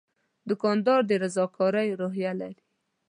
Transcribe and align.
دوکاندار 0.49 0.99
د 1.09 1.11
رضاکارۍ 1.23 1.87
روحیه 2.01 2.33
لري. 2.41 2.61